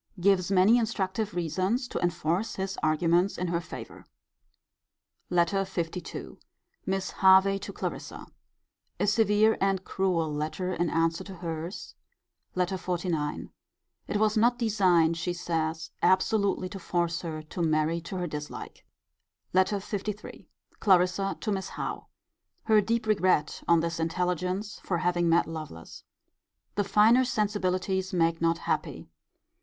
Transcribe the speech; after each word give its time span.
Gives 0.19 0.49
many 0.49 0.79
instructive 0.79 1.35
reasons 1.35 1.87
to 1.89 1.99
enforce 1.99 2.55
his 2.55 2.75
arguments 2.81 3.37
in 3.37 3.49
her 3.49 3.61
favour. 3.61 4.03
LETTER 5.29 5.59
LII. 5.59 6.39
Mrs. 6.87 7.11
Hervey 7.17 7.59
to 7.59 7.71
Clarissa. 7.71 8.25
A 8.99 9.05
severe 9.05 9.59
and 9.61 9.83
cruel 9.85 10.33
letter 10.33 10.73
in 10.73 10.89
answer 10.89 11.23
to 11.25 11.35
her's, 11.35 11.93
Letter 12.55 12.77
XLIX. 12.77 13.51
It 14.07 14.17
was 14.17 14.35
not 14.35 14.57
designed, 14.57 15.17
she 15.17 15.33
says, 15.33 15.91
absolutely 16.01 16.67
to 16.69 16.79
force 16.79 17.21
her 17.21 17.43
to 17.43 17.61
marry 17.61 18.01
to 18.01 18.17
her 18.17 18.25
dislike. 18.25 18.83
LETTER 19.53 19.79
LIII. 19.93 20.47
Clarissa 20.79 21.37
to 21.41 21.51
Miss 21.51 21.69
Howe. 21.69 22.07
Her 22.63 22.81
deep 22.81 23.05
regret 23.05 23.61
on 23.67 23.81
this 23.81 23.99
intelligence, 23.99 24.79
for 24.79 24.97
having 24.97 25.29
met 25.29 25.45
Lovelace. 25.45 26.03
The 26.73 26.83
finer 26.85 27.23
sensibilities 27.23 28.11
make 28.11 28.41
not 28.41 28.57
happy. 28.57 29.07